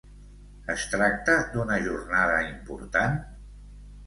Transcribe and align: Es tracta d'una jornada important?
Es 0.75 0.85
tracta 0.93 1.35
d'una 1.57 1.77
jornada 1.89 2.41
important? 2.47 3.21